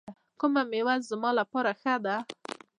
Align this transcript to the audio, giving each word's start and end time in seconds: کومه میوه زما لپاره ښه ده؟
کومه 0.39 0.61
میوه 0.71 0.95
زما 1.09 1.29
لپاره 1.39 1.71
ښه 1.81 1.95
ده؟ 2.05 2.15